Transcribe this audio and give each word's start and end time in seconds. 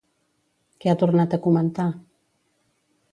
Què 0.85 0.91
ha 0.93 0.95
tornat 1.03 1.37
a 1.37 1.39
comentar? 1.43 1.85